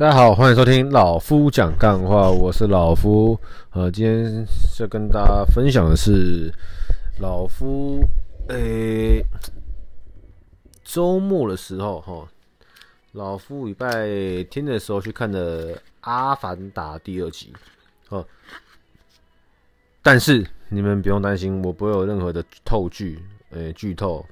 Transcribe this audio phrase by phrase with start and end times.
[0.00, 3.38] 大家好，欢迎收听老夫讲干话，我是老夫。
[3.72, 4.46] 呃，今天
[4.78, 6.50] 要跟大家分享的是
[7.18, 8.02] 老夫，
[8.48, 9.22] 诶、
[10.82, 12.26] 周末的时候哈，
[13.12, 17.52] 老夫礼拜天的时候去看的《阿凡达》第二集。
[18.08, 18.26] 哦，
[20.00, 24.24] 但是你们不用担心，我不会有任何的透剧，诶、剧透，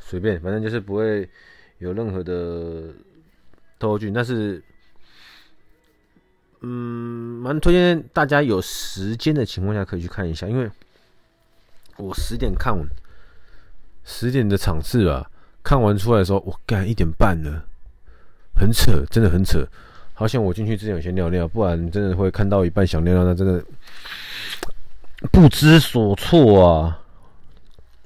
[0.00, 1.30] 随便，反正就是不会
[1.78, 2.92] 有任何的
[3.78, 4.60] 透剧，但是。
[6.64, 10.70] 嗯，蛮推荐大家有时间的情况下可以去看一下，因为
[11.96, 12.86] 我十点看完，
[14.04, 15.28] 十点的场次啊，
[15.64, 17.64] 看完出来的时候，我干一点半了，
[18.54, 19.66] 很扯，真的很扯。
[20.14, 23.64] 好像我进去之前有先尿尿，不然真的会看到一半想尿尿，那真的
[25.32, 27.02] 不知所措啊。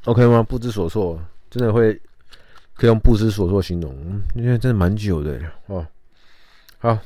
[0.07, 0.43] OK 吗？
[0.43, 1.93] 不知所措，真的会
[2.75, 3.95] 可以用不知所措形容，
[4.35, 5.87] 因为真的蛮久的哦。
[6.79, 6.99] 好。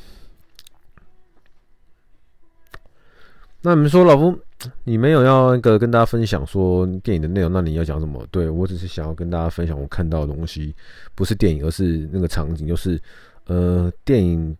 [3.63, 4.39] 那你们说，老夫，
[4.85, 8.27] 你没有要那个跟大家分享说电影的内容，那你要讲什么？
[8.31, 10.75] 对，我只是想要跟大家分享我看到的东西，
[11.15, 12.99] 不是电影，而是那个场景，就是
[13.49, 14.57] 呃电影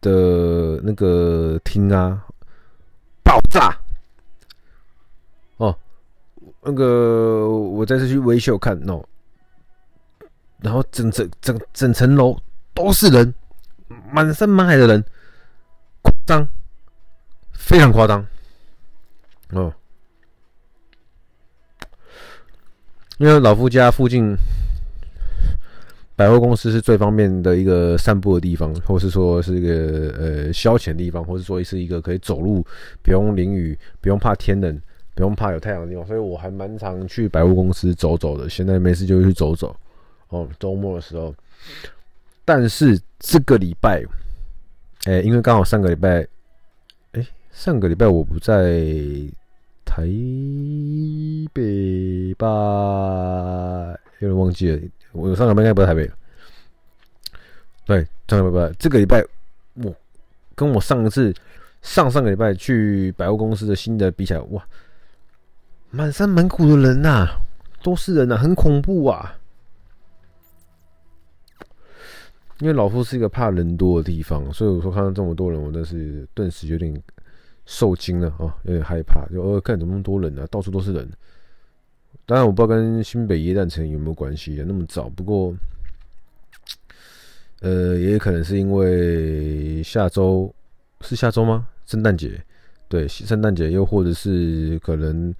[0.00, 2.20] 的那个厅啊
[3.22, 3.72] 爆炸
[5.58, 5.72] 哦，
[6.62, 9.00] 那个我这次去维修看哦，
[10.60, 12.36] 然后整整整整层楼
[12.74, 13.32] 都是人，
[14.12, 15.04] 满山满海的人，
[16.02, 16.48] 夸张。
[17.68, 18.26] 非常夸张
[19.50, 19.70] 哦，
[23.18, 24.34] 因为老夫家附近
[26.16, 32.64] 百货公司是最方便的一个散步的地方，或是说是一个呃消遣的地方，或是说是一个可以走路
[33.02, 34.80] 不用淋雨、不用怕天冷、
[35.14, 38.48] 不用怕有太阳的地方，所以我还蛮常去百货公司走走的。
[38.48, 39.76] 现在没事就去走走
[40.30, 41.34] 哦，周末的时候。
[42.46, 44.02] 但是这个礼拜，
[45.04, 46.26] 哎、因为刚好上个礼拜。
[47.50, 48.80] 上个礼拜我不在
[49.84, 50.06] 台
[51.52, 52.46] 北吧，
[54.20, 54.80] 有点忘记了。
[55.12, 56.10] 我上个礼拜应该不在台北。
[57.84, 59.24] 对，上个礼拜这个礼拜
[59.74, 59.92] 我
[60.54, 61.34] 跟我上一次
[61.82, 64.64] 上上个礼拜去百货公司的新的比起来，哇，
[65.90, 67.26] 满山满谷的人呐、
[67.82, 69.34] 都是人呐、很恐怖啊。
[72.60, 77.02] 因为老夫是一个怕人多的地方，所以我说看到这么多人，我真是顿时有点。
[77.70, 81.06] 受惊了啊，有点害怕，就呃，看怎么那么多人呢、到处都是人。
[82.24, 85.06] 当然，我不知道跟新北耶诞城有没有关系啊，那么早。
[85.10, 85.54] 不过，
[87.60, 90.52] 呃，也可能是因为下周
[91.02, 91.68] 是下周吗？
[91.84, 92.42] 圣诞节，
[92.88, 95.34] 对，圣诞节，又或者是可能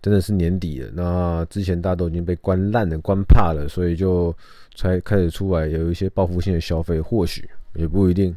[0.00, 0.90] 真的是年底了。
[0.94, 4.34] 那之前大家都已经被关烂了、关怕了，所以就
[4.74, 8.34] 才开始出来有一些报复性的消费，或许也不一定。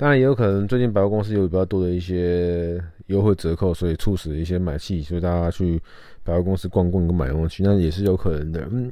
[0.00, 5.78] 当然也有可能，最近百货公司有比较多的一些优惠折扣，所以促使一些买气，所以大家去
[6.24, 8.66] 百货公司逛逛跟买东西，那也是有可能的。
[8.72, 8.90] 嗯，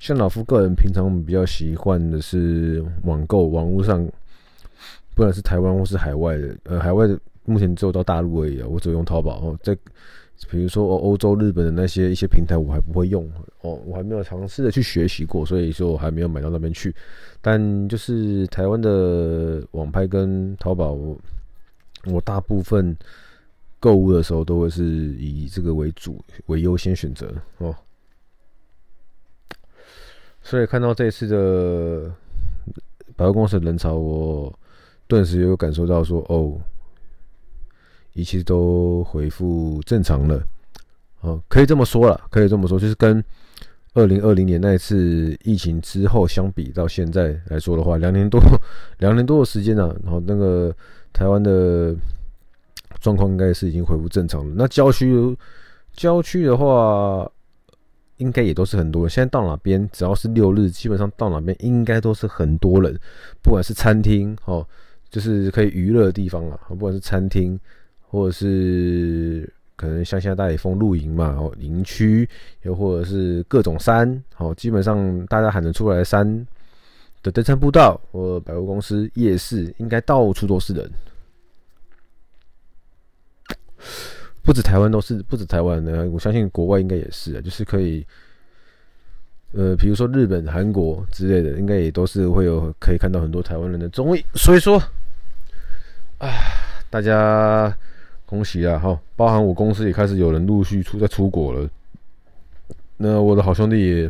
[0.00, 4.04] 像老夫个人平常比较喜欢的是网购，网络上，
[5.14, 7.06] 不管是台湾或是海外的，呃，海外
[7.44, 9.78] 目前只有到大陆而已啊，我只有用淘宝哦，在。
[10.48, 13.30] 比如说哦，欧洲、日本的那些一些平台，我还不会用
[13.60, 16.94] 哦，我还没有尝试的去学习过，所以说我还没有买到那边去。
[17.40, 20.96] 但就是台湾的网拍跟淘宝，
[22.06, 22.96] 我大部分
[23.78, 27.74] 购物的时候都会是以这个为主为优先选择哦。
[30.42, 32.10] 所以看到这次的
[33.14, 34.58] 百货公司的人潮，我
[35.06, 36.58] 顿时有感受到说哦。
[38.12, 40.42] 一切都恢复正常了，
[41.20, 43.22] 哦，可以这么说了，可以这么说，就是跟
[43.94, 48.40] 二零二零年那一次疫情之后相比，到现在来说的话，两年多，
[48.98, 50.74] 两年多的时间啊，然后那个
[51.12, 51.94] 台湾的
[53.00, 54.54] 状况应该是已经恢复正常了。
[54.56, 55.36] 那郊区，
[55.92, 57.30] 郊区的话，
[58.16, 59.08] 应该也都是很多。
[59.08, 62.98] 现在到哪边，只要是六日，基本上到哪边应该都是很多人，
[63.40, 64.66] 不管是餐厅哦，
[65.08, 67.58] 就是可以娱乐的地方啊，不管是餐厅。
[68.10, 72.28] 或者是可能像现在大野峰露营嘛，哦，营区，
[72.62, 76.46] 又或者是各种山，好，基本上大家喊得出来的山
[77.22, 80.90] 的登山步道或百货公司、夜市，应该到处都是人。
[84.42, 88.04] 不止台湾都是，不止台湾的，我相信国外应该也是啊，就是可以，
[89.52, 94.24] 呃，比如说日本、韩国之类的，应该也都是会有可以看到很多台湾人的综艺。
[94.34, 94.82] 所以说，
[96.18, 96.28] 啊，
[96.90, 97.72] 大家。
[98.30, 98.78] 恭喜啊！
[98.78, 101.68] 哈，包含我公司也开始有人陆续出在出国了。
[102.96, 104.08] 那我的好兄弟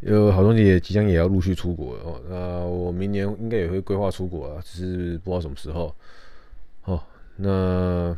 [0.00, 2.20] 也有好兄弟也即将也要陆续出国哦。
[2.28, 5.92] 那我明年应该也会规划出国啊，只是不知道什么时候。
[6.84, 7.02] 哦，
[7.34, 8.16] 那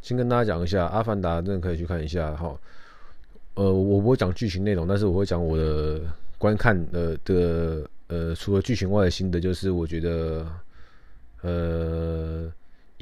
[0.00, 2.56] 先跟大家讲一下《阿凡达》，真的可以去看一下哈。
[3.54, 6.00] 呃，我不会讲剧情内容，但是我会讲我的
[6.38, 10.46] 观看的的呃，除了剧情外的心得，就是我觉得，
[11.40, 12.52] 呃，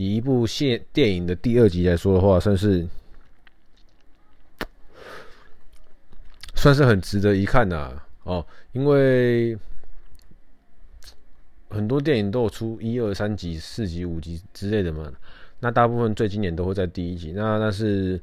[0.00, 2.88] 以一部现电影的第二集来说的话，算是。
[6.55, 7.93] 算是很值得一看呐，
[8.23, 9.56] 哦，因为
[11.69, 15.12] 很多电影都有出一二三集、四集、五集之类的嘛。
[15.61, 17.32] 那大部分最经典都会在第一集。
[17.32, 18.19] 那但是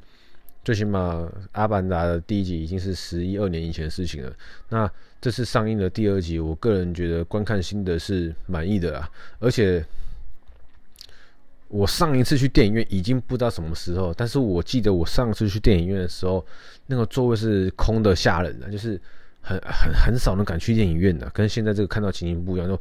[0.64, 1.14] 最起码
[1.52, 4.32] 《阿凡达》的第一集已经是十一二年以前的事情了。
[4.68, 4.90] 那
[5.20, 9.08] 这次上映的第二集，我个人觉得观看心得是满意的啦，
[9.38, 9.84] 而且。
[11.68, 16.44] 我上一次去电影院已经不知道什么时候，但是我记得我上次去电影院的时候，
[16.86, 18.98] 那个座位是空的吓人的，就是
[19.42, 22.66] 很很很少能敢去电影院的，跟现在这个看到情形不一样。
[22.66, 22.80] 就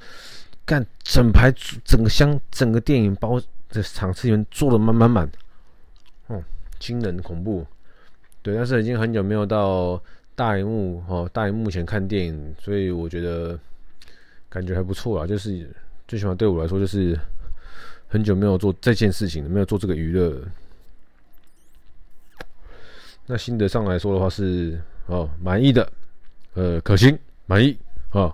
[0.64, 1.52] 干整排
[1.84, 3.38] 整个箱整个电影包
[3.70, 5.30] 的场次里面坐的满满满，
[6.28, 6.42] 哦，
[6.80, 7.66] 惊人恐怖。
[8.42, 10.02] 对，但是已经很久没有到
[10.34, 13.60] 大荧幕哦，大荧幕前看电影，所以我觉得
[14.48, 15.28] 感觉还不错啊。
[15.28, 15.70] 就是
[16.08, 17.20] 最起码对我来说就是。
[18.08, 20.42] 很久没有做这件事情了，没有做这个娱乐。
[23.26, 25.92] 那心得上来说的话是哦，满意的，
[26.54, 27.78] 呃，可行，满意
[28.12, 28.34] 啊、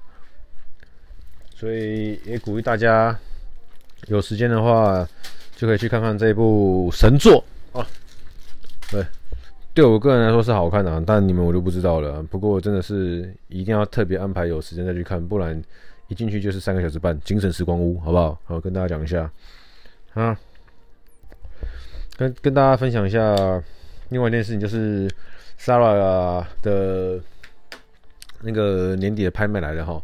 [1.55, 3.17] 所以也鼓励大家
[4.05, 5.07] 有时间的话
[5.55, 7.85] 就可以去看看这部神作啊。
[8.91, 9.03] 对，
[9.73, 12.21] 对我个人来说是好看的、啊，但你们我就不知道了。
[12.21, 15.59] 不过真的是一定要特别安排有时间再去看，不然
[16.07, 18.39] 一进去就是三个小时半，精神时光屋，好不好？
[18.45, 19.29] 好，跟大家讲一下。
[20.13, 20.38] 啊，
[22.18, 23.36] 跟跟大家分享一下
[24.10, 25.10] 另外一件事情，就是
[25.60, 27.19] Sara 的
[28.42, 30.00] 那个年底的拍卖来了哈。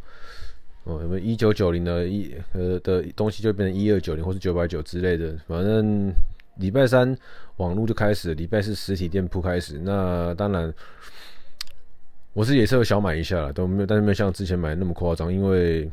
[0.86, 6.12] 哦，什么一九九零的一呃的东西就变成一二九零或是九百九之类的，反正
[6.56, 7.16] 礼拜三
[7.58, 9.78] 网络就开始，礼拜四实体店铺开始。
[9.78, 10.74] 那当然，
[12.34, 15.88] 我是也是有小买一下了，都没有，但是没有像之前买的那么夸张，因为。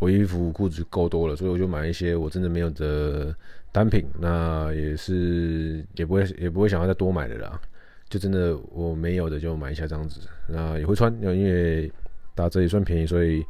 [0.00, 3.34] 我衣服裤子够多了，所以我就买一些我真的没有的
[3.70, 4.04] 单品。
[4.18, 7.60] 那也是也不会也不会想要再多买的啦，
[8.08, 10.20] 就真的我没有的就买一下这样子。
[10.48, 11.90] 那也会穿，因为
[12.34, 13.44] 打折也算便宜，所以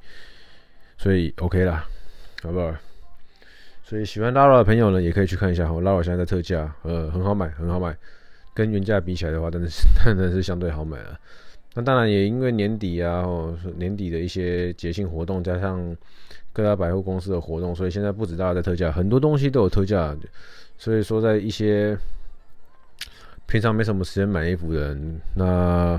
[0.99, 1.87] 所以 OK 啦，
[2.43, 2.75] 好不好？
[3.85, 5.75] 所以喜欢 Lara 的朋友呢，也可以去看一下哈。
[5.75, 7.97] Lara 现在在特价，呃，很好买，很好买。
[8.55, 11.19] 跟原价比起来的话，真的是 真的是相对好买了。
[11.75, 15.97] 那当然也因为年底啊，哦，年底的一些节庆活动加上。
[16.55, 20.15] 各大百货公司的活动，所以现在不止大家在特价，很多东西都有特价。
[20.77, 21.97] 所以说，在一些
[23.47, 25.97] 平常没什么时间买衣服的人，那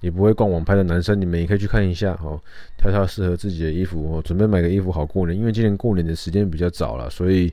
[0.00, 2.40] 也不会逛网拍的男生，你们也可以去看一下哦，
[2.78, 5.36] 挑挑适合自己的衣服哦，准备买个衣服好过年。
[5.36, 7.52] 因为今年过年的时间比较早了，所以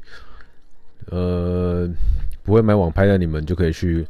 [1.07, 1.89] 呃，
[2.43, 4.05] 不会买网拍的你们就可以去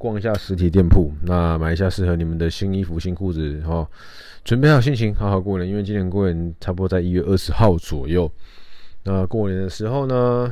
[0.00, 3.86] 逛一下实体店铺，那买一下适合你们的新衣服、新裤子哦。
[4.42, 5.68] 准备好心情，好好过年。
[5.68, 8.32] 因为今年过年差不多在一月二十号左右。
[9.02, 10.50] 那过年的时候呢，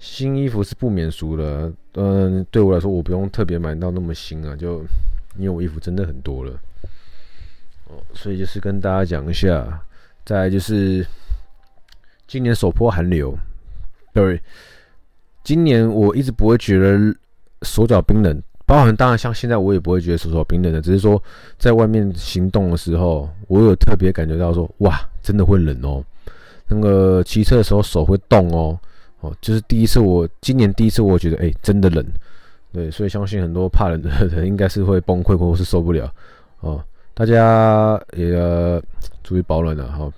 [0.00, 1.72] 新衣服是不免俗的。
[1.94, 4.80] 嗯，对我来说，我不用特别买到那么新啊，就
[5.36, 6.52] 因为我衣服真的很多了。
[7.86, 9.80] 哦，所以就是跟大家讲一下。
[10.24, 11.06] 再就是
[12.28, 13.36] 今年首波寒流，
[14.12, 14.40] 对，
[15.42, 17.12] 今年我一直不会觉得
[17.62, 18.42] 手脚冰冷。
[18.64, 21.20] 包含当然，像现在我也不会觉得手脚冰冷的，只是说
[21.58, 26.02] 在外面行动的时候，我有特别感觉到说，哇，真的会冷哦。
[26.68, 28.78] 那个骑车的时候手会冻哦，
[29.20, 32.06] 哦，就是第一次我今年第一次我觉得，哎，真的冷。
[32.72, 36.10] 对，所以相信很多怕冷的人应该是会崩溃或是受不了
[36.60, 36.82] 哦。
[37.12, 38.80] 大家也要
[39.22, 40.10] 注意保暖了哈，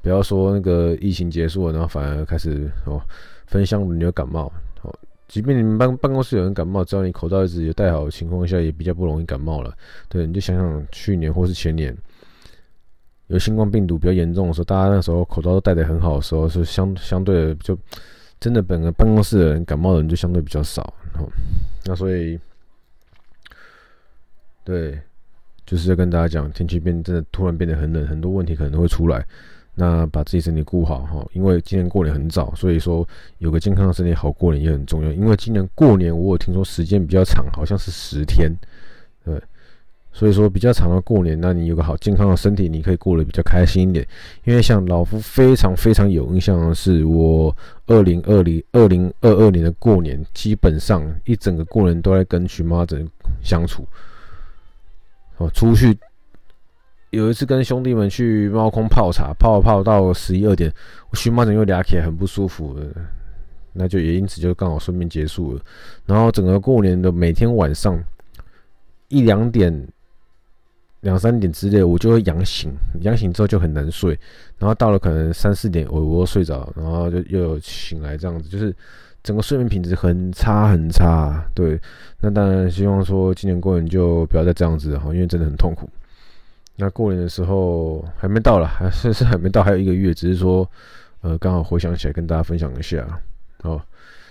[0.00, 3.02] 不要说那个疫情结束了，然后反而开始哦
[3.48, 4.50] 分享你有感冒。
[5.28, 9.72] 即便你们办办公室有人感冒，只要你口罩一直有戴好的情况下，也比较不容易感冒了。
[10.08, 11.94] 对，你就想想去年或是前年
[13.26, 17.78] 有新冠病毒比较严重的时候，大家那时候口罩都戴得很好的时候，是相相对的就
[18.40, 20.94] 真的本个办公室的人感冒的人就相对比较少。
[21.84, 22.40] 那所以
[24.64, 24.98] 对，
[25.66, 29.26] 就是要跟大家讲，天气变真的突然变得很冷，很多问题可能会出来。
[29.80, 33.06] 那把自己身体顾好哈，因为今年过年很早，所以说
[33.38, 35.12] 有个健康的身体好过年也很重要。
[35.12, 38.52] 因为今年过年我有听说时间比较长，好像是十天，
[39.24, 39.40] 对，
[40.12, 44.04] 所以说比较长的过年，那你有个好健康的身体，你可以过得比较开心一点。
[44.42, 47.56] 因为像老夫非常非常有印象的是，我
[47.86, 53.08] 二零二零二零二二年的过年，基本上一整个过年都在跟荨麻疹
[53.44, 53.86] 相处，
[55.36, 55.96] 哦，出去。
[57.10, 60.70] 有一次跟兄弟们去猫空泡茶，泡泡到十一二点，
[61.10, 62.76] 我荨麻疹又俩起来，很不舒服，
[63.72, 65.60] 那就也因此就刚好顺便结束了。
[66.04, 67.98] 然后整个过年的每天晚上
[69.08, 69.88] 一两点、
[71.00, 74.18] 两三点之类，我就会痒醒，痒醒之后就很难睡。
[74.58, 78.74] 然后到了可能三四点，我我睡着，然后就又醒来，这样子就是
[79.22, 81.42] 整个睡眠品质很差很差。
[81.54, 81.80] 对，
[82.20, 85.88] 那当然希望说今年过年就不要再这样子哈，因为真的很痛苦。
[86.80, 90.68] 那过年的时候还没到了，还是是还没到，还有一个月，只是说
[91.20, 93.04] 呃刚好回想起来跟大家分享一下。
[93.62, 93.82] 哦，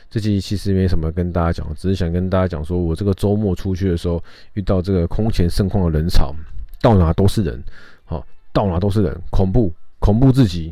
[0.10, 4.24] 这期其实没什么跟大家讲，只是想跟大家讲说我这个周末出去的时候
[4.54, 6.34] 遇到这个空前盛况的人潮，
[6.82, 7.62] 到哪都是人，
[8.06, 9.72] 好，到哪都是人，恐怖。
[10.00, 10.72] 恐怖至极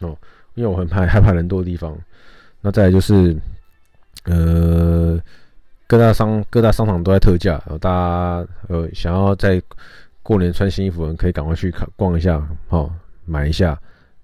[0.00, 0.14] 哦，
[0.54, 1.96] 因为我很怕害怕人多的地方。
[2.60, 3.34] 那再就是，
[4.24, 5.16] 呃，
[5.86, 9.62] 各大商各大商场都在特价，大家呃想要在
[10.26, 12.90] 过年穿新衣服的人，可以赶快去看逛一下，哦，
[13.24, 13.80] 买一下，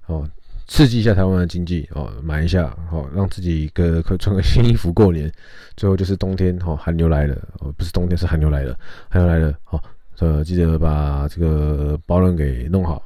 [0.06, 0.28] 哦，
[0.66, 5.32] 刺激一下台湾的经济，哦，买一下，哦，让自己个可穿个新衣服过年。
[5.76, 8.76] 最后就是冬天，哦，寒流来了，哦，不是冬天是寒流来了，
[9.09, 9.80] 寒流来了，哦，
[10.18, 13.00] 呃，记得把这个保暖给弄好。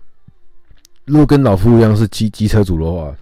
[1.05, 3.15] 如果跟老夫一样是机机车主的话，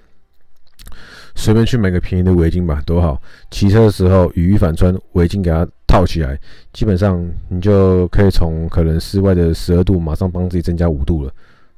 [1.35, 3.21] 随便去买个便宜的围巾吧，多好。
[3.51, 6.37] 骑车的时候雨衣反穿，围巾给他套起来，
[6.73, 11.33] 基本上你就可以从可能室外的十二度，马上帮自己增加五度了，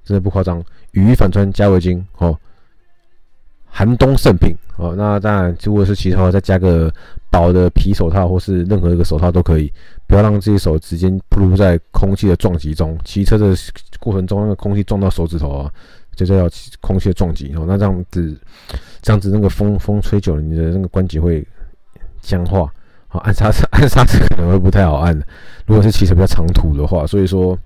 [0.05, 0.63] 真的不夸张。
[0.93, 2.35] 雨衣反穿加围巾，哦，
[3.67, 4.95] 寒冬圣品哦。
[4.97, 6.91] 那当然，如果是骑车的话，再加个
[7.31, 9.71] 薄的皮手套或是任何一个手套都可以，
[10.07, 12.99] 不要让自己手直接暴露在空气的撞击中。
[13.05, 13.55] 骑车的
[14.01, 15.71] 过程中，那个空气撞到手指头啊。
[16.17, 16.49] 就叫
[16.81, 18.35] 空气的撞击哦，那这样子，
[19.03, 21.47] 这样子那个风风吹久了，你的那个关节会
[22.23, 22.73] 僵化，
[23.09, 25.17] 好按刹车按刹车可能会不太好按。
[25.67, 27.59] 如果是骑车比较长途的话，所以说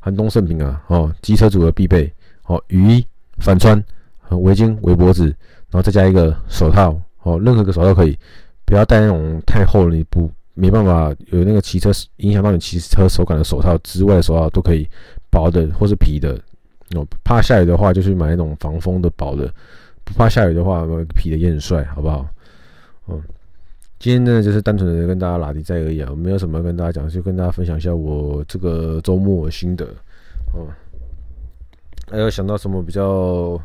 [0.00, 2.12] 寒冬圣品啊，哦，机车主的必备，
[2.46, 3.06] 哦，雨衣
[3.38, 3.82] 反穿，
[4.30, 5.24] 围巾围脖子，
[5.70, 8.18] 然后再加一个手套，哦，任何一个手套可以，
[8.64, 14.88] 不要戴那种太厚了，你不没办法有那个骑车影响到你骑车手感的手套之外的手套都可以，
[15.30, 16.38] 薄的或是皮的。
[16.94, 19.48] 哦，怕下雨的话，就去买那种防风的薄的；
[20.04, 22.24] 不怕下雨的话，皮的也很帅，好不好？
[23.08, 23.20] 嗯，
[23.98, 29.86] 今天呢，就是单纯的跟大家拉迪在而已啊，没有什么跟大家讲，就跟大家分享一下我这个周末的心得。
[30.52, 30.68] 哦，
[32.10, 33.60] 还有想到什么比较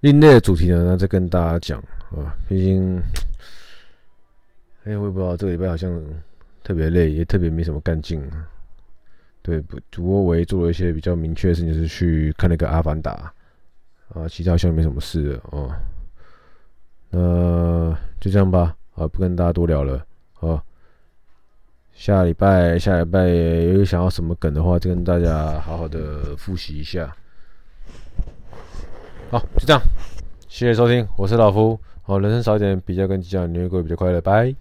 [0.00, 0.84] 另类的主题呢？
[0.84, 1.78] 那再跟大家讲
[2.10, 2.36] 啊。
[2.48, 3.00] 毕竟，
[4.84, 6.02] 哎，我也不知道这个礼拜好像
[6.62, 8.22] 特别累，也特别没什么干劲。
[9.40, 13.32] 对，不，不过我也做了一些比较明确的事情，就是去看那个《阿凡达》
[14.20, 15.70] 啊，其他好像没什么事了哦。
[17.10, 20.62] 那就这样吧，啊，不跟大家多聊了，好，
[21.92, 27.14] 下礼拜下礼拜有想要什么梗的话，就跟大家好好的复习一下。
[29.30, 29.82] 好，就这样，
[30.48, 34.54] 谢谢收听，我是老夫，好，人生少一点比较跟计较，你会过得比较快乐，拜。